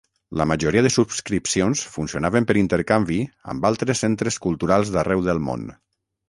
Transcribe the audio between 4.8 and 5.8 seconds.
d'arreu del món.